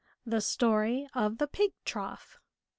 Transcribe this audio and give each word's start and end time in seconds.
THE 0.25 0.41
STORY 0.41 1.07
OF 1.13 1.37
THE 1.37 1.45
PIG 1.45 1.73
TROUGH. 1.85 2.39